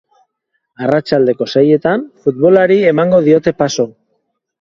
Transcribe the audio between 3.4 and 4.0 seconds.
paso.